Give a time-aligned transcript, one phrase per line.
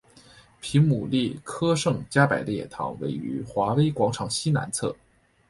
[0.61, 4.95] 皮姆利科圣加百列堂位于华威广场西南侧。